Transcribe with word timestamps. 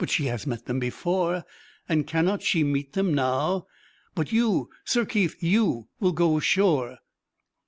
She 0.07 0.25
has 0.25 0.47
met 0.47 0.65
them 0.65 0.79
before; 0.79 1.45
and 1.87 2.07
cannot 2.07 2.41
she 2.41 2.63
meet 2.63 2.93
them 2.93 3.13
now? 3.13 3.67
But 4.15 4.31
you, 4.31 4.71
Sir 4.83 5.05
Keith, 5.05 5.35
you 5.43 5.89
will 5.99 6.11
go 6.13 6.37
ashore!" 6.39 6.97